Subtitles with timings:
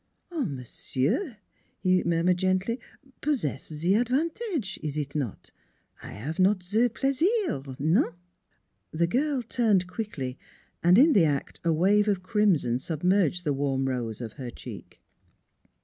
[0.31, 1.37] "Monsieur,"
[1.77, 2.79] he murmured gently,
[3.21, 5.51] possess ze avantage is it not?
[6.01, 8.15] I have not ze plaisir nonf"
[8.89, 10.39] The girl turned quickly,
[10.81, 15.03] and in the act a wave of crimson submerged the warm rose of her cheek.